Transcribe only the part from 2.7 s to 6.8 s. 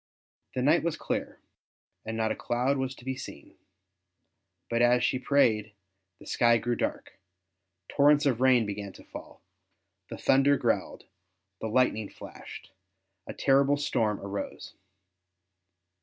was to be seen; but as she prayed the sky grew